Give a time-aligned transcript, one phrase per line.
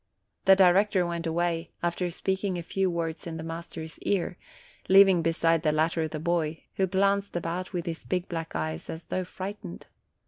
[0.45, 4.35] The director went away, after speaking a few words in the master's ear,
[4.89, 9.03] leaving beside the latter the boy, who glanced about with his big black eyes as*
[9.03, 9.85] though frightened.